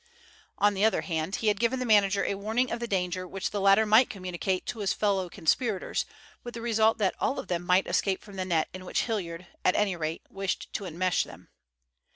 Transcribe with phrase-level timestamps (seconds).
[0.57, 3.51] On the other hand he had given the manager a warning of the danger which
[3.51, 6.05] the latter might communicate to his fellow conspirators,
[6.43, 9.45] with the result that all of them might escape from the net in which Hilliard,
[9.63, 11.49] at any rate, wished to enmesh them.